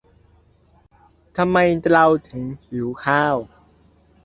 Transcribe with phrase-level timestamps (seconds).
[1.37, 1.57] ทำไม
[1.91, 3.35] เราถึงหิวข้าว